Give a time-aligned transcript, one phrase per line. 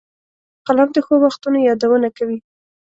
[0.67, 2.37] قلم د ښو وختونو یادونه کوي